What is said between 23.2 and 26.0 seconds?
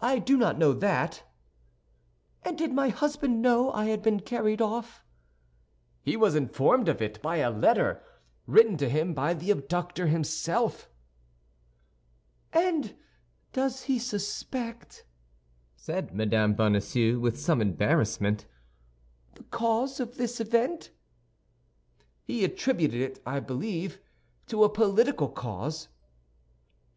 I believe, to a political cause."